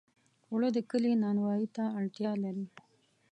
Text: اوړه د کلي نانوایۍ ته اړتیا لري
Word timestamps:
اوړه 0.49 0.69
د 0.73 0.77
کلي 0.91 1.11
نانوایۍ 1.23 1.67
ته 1.75 1.83
اړتیا 1.97 2.31
لري 2.43 2.65